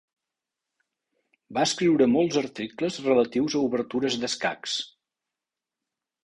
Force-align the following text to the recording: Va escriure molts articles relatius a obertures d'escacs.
Va 1.57 1.65
escriure 1.69 2.07
molts 2.13 2.37
articles 2.41 2.97
relatius 3.09 3.57
a 3.61 3.63
obertures 3.69 4.19
d'escacs. 4.25 4.75